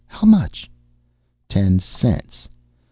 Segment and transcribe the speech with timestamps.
[0.07, 0.67] How much?"
[1.47, 2.49] "Ten cents.